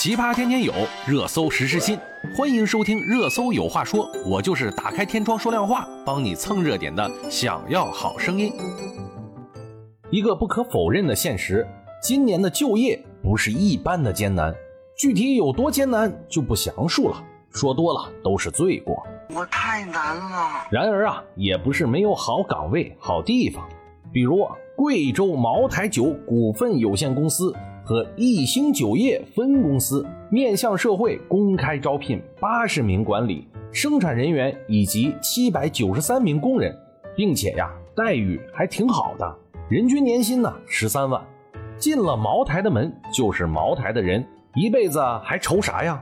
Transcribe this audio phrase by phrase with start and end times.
[0.00, 0.72] 奇葩天天有，
[1.08, 1.98] 热搜实时新，
[2.32, 7.10] 欢迎收听《热搜有话说》，我就是打开天窗说亮话，帮你蹭热点的。
[7.28, 8.52] 想要好声音，
[10.08, 11.66] 一个不可否认的现实，
[12.00, 14.54] 今年的就业不是一般的艰难，
[14.96, 17.20] 具体有多艰难就不详述了，
[17.50, 19.04] 说多了都是罪过。
[19.34, 20.64] 我太难了。
[20.70, 23.68] 然而啊，也不是没有好岗位、好地方，
[24.12, 27.52] 比如贵州茅台酒股份有限公司。
[27.88, 36.76] 和一星酒业分公司面向社会公开招聘八十名管理、生产人员以及七百九十三名工人，
[37.16, 39.36] 并且呀，待遇还挺好的，
[39.70, 41.18] 人均年薪呢十三万。
[41.78, 44.22] 进了茅台的门就是茅台的人，
[44.54, 45.98] 一辈子还愁啥呀？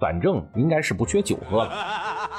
[0.00, 1.70] 反正应该是不缺酒喝了。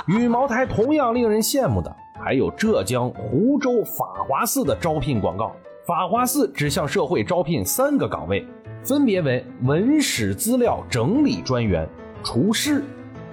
[0.10, 5.56] 与茅台同样令人羡慕的，还有浙江湖州法华寺的招聘广告。
[5.88, 8.46] 法华寺只向社会招聘三个岗位。
[8.84, 11.88] 分别为文史资料整理专员、
[12.24, 12.84] 厨师、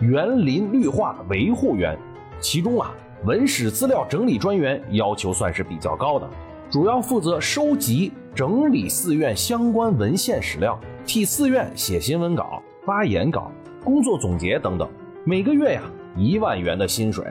[0.01, 1.97] 园林绿化维护员。
[2.41, 2.93] 其中啊，
[3.25, 6.29] 文史资料整理专员要求算是比较高的，
[6.71, 13.51] 主要负责收集、整理寺院相关文献史料，替寺院写新闻稿、发言稿、
[13.83, 14.87] 工作总结等等。
[15.25, 15.83] 每个月呀，
[16.17, 17.25] 一万元的薪水，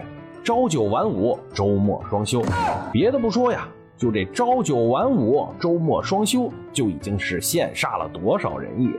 [0.43, 2.41] 朝九晚五，周末双休。
[2.91, 3.67] 别的不说呀。
[3.97, 8.89] 就这朝九晚五、周末双休，就已经是羡煞了多少人也。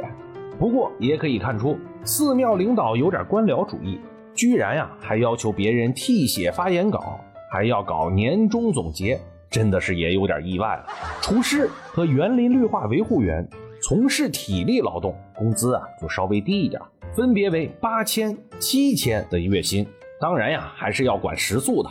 [0.58, 4.00] 不过也可以看出，寺庙领导有点官僚主义，
[4.34, 7.20] 居然呀还要求别人替写发言稿，
[7.52, 10.86] 还要搞年终总结，真的是也有点意外了。
[11.20, 13.47] 厨师和园林绿化维护员
[13.83, 16.80] 从事体力劳动，工资啊就稍微低一点，
[17.14, 19.86] 分别为八千、七千的月薪。
[20.19, 21.91] 当然呀，还是要管食宿的。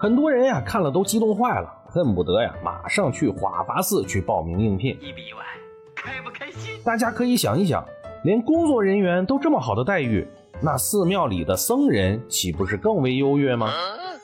[0.00, 1.74] 很多人呀看了都激动坏了。
[1.90, 4.92] 恨不得呀，马上去华法寺去报名应聘。
[5.00, 5.40] 意不意外？
[5.94, 6.78] 开不开心？
[6.84, 7.82] 大家可以想一想，
[8.24, 10.26] 连工作人员都这么好的待遇，
[10.60, 13.72] 那寺庙里的僧人岂不是更为优越吗？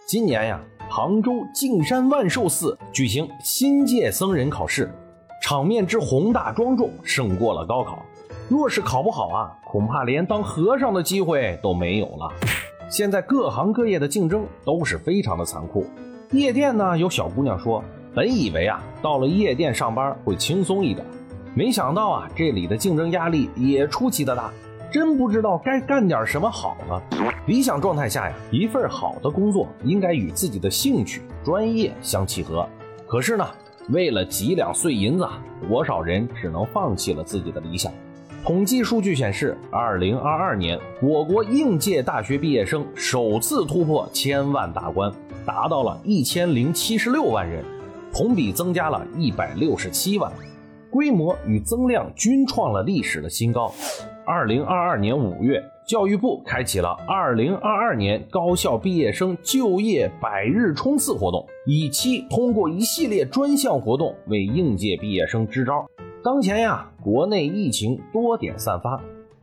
[0.07, 4.93] 今年呀，杭州径山万寿寺举行新界僧人考试，
[5.43, 8.05] 场面之宏大庄重，胜过了高考。
[8.47, 12.31] 若是考不好啊，恐怕连当和尚的机会都没有了。
[12.91, 15.87] 现在各行各业的竞争都是非常的残酷。
[16.35, 16.99] 夜店呢？
[16.99, 21.07] 有小姑娘说，本以为啊，到了夜店上班会轻松一点，
[21.55, 24.53] 没想到啊，这里的竞争压力也出奇的大，
[24.91, 27.01] 真不知道该干点什么好了。
[27.47, 32.69] 理想状态下呀，一份好的工作应该与自己的兴趣、专业相契合。
[33.07, 33.47] 可是呢，
[33.91, 35.29] 为了几两碎银子，
[35.69, 37.93] 多少人只能放弃了自己的理想。
[38.45, 45.11] 统计数据显示，二零二二年我国应届大学毕业生首次突破千万大关。
[45.45, 47.65] 达到了一千零七十六万人，
[48.13, 50.33] 同比增加了一百六十七万，
[50.91, 53.73] 规模与增量均创了历史的新高。
[54.27, 65.85] 二零二二年五月，教育部开启了二零二二年高校毕业生就业百日冲刺活动，以期通过一系列专项活动为应届毕业生支招。
[66.23, 68.99] 当前呀，国内疫情多点散发，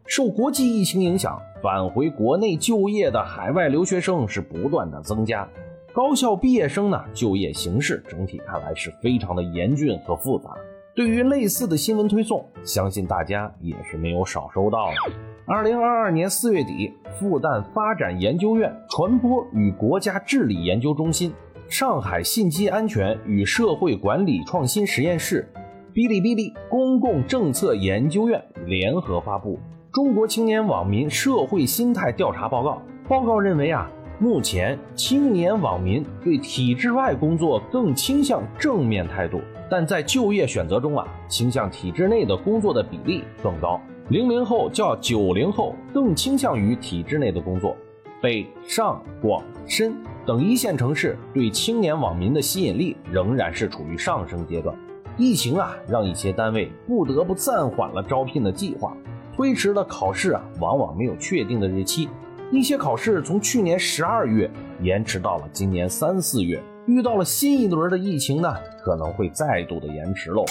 [0.07, 5.47] 受国际疫情影响，返回国内就业的海外留学生是不断的增加。
[5.93, 10.49] 高校毕业生呢，就业形势整体看来是非常的严峻和复杂。
[10.95, 15.13] 对于类似的新闻推送，相信大家也是没有少收到的。
[15.45, 21.33] 二零二二年四月底，复旦发展研究院传播与国家治理研究中心、
[21.67, 25.45] 上海信息安全与社会管理创新实验室、
[25.93, 29.55] 哔哩哔哩公共政策研究院联合发布
[29.93, 32.81] 《中国青年网民社会心态调查报告》。
[33.09, 33.91] 报告认为啊。
[34.21, 43.81] 目前，青年网民对体制外工作更倾向正面态度，但在就业选择中啊，倾向体制内的工作的比例更高。
[44.09, 47.75] 零零后较九零后更倾向于体制内的工作。
[48.21, 54.77] 北上广深等一线城市对青年网民的吸引力仍然是处于上升阶段。
[55.17, 58.95] 疫情啊，让一些单位不得不暂缓了招聘的计划，
[59.35, 62.07] 推迟了考试啊，往往没有确定的日期。
[62.51, 64.51] 一些考试从去年十二月
[64.81, 68.53] 延迟到了今年三四月，遇到了新一轮的疫情呢，
[68.83, 70.43] 可能会再度的延迟喽。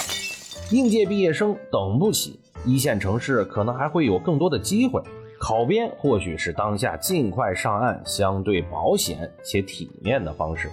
[0.71, 4.99] 应届毕业生等不起，一线城市可能还会有更多的机会，
[5.39, 10.71] 考编或许是当下尽快上岸相对保险且体面的方式。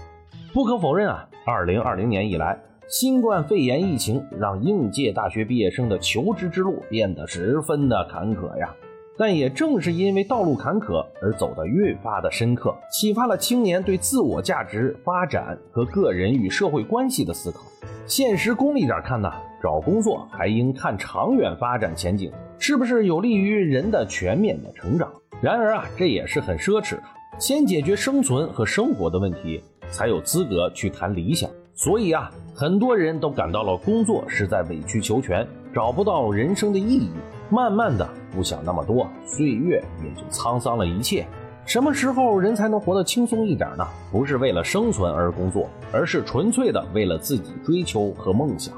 [0.55, 2.59] 不可否认啊，二零二零年以来，
[2.89, 8.75] 新冠肺炎疫情让应届大学毕业生的求职之路变得十分的坎坷呀。
[9.19, 17.61] 但也正是因为道路坎坷而走得越发的深刻，启发了青年对自我价值发展和个人与社会关系的思考。
[18.07, 19.31] 现实功利点看呢，
[19.61, 25.13] 找工作还应看长远发展前景，是不是有利于人的全面的成长？
[25.41, 27.03] 然而啊，这也是很奢侈的。
[27.39, 31.51] 先解决生存和生活的问题，才有资格去谈理想。
[31.75, 37.11] 所以啊，很多人都感到了工作是在委曲求全，找不到人生的意义。
[37.51, 41.27] 慢慢的，不想那么多，岁月也就沧桑了一切。
[41.65, 43.87] 什么时候人才能活得轻松一点呢？
[44.11, 48.75] 不是为了生存而工作，而是纯粹的为了自己追求和梦想。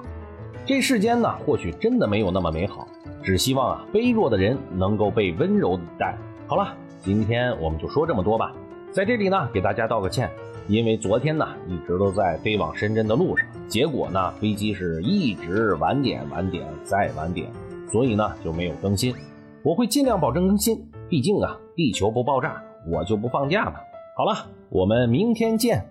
[0.66, 2.86] 这世间呢，或许真的没有那么美好，
[3.22, 6.16] 只希望啊，卑弱的人能够被温柔以待。
[6.46, 6.74] 好了。
[7.02, 8.52] 今天我们就说这么多吧，
[8.92, 10.30] 在这里呢给大家道个歉，
[10.68, 17.50] 因为昨天呢一直都在飞往深圳的路上，结果呢飞机是一直晚点晚点再晚点，
[17.92, 19.14] 所以呢就没有更新。
[19.62, 23.74] 我会尽量保证更新，毕竟啊地球不爆炸我就不放假了。
[24.16, 25.86] 好了，我们明天见。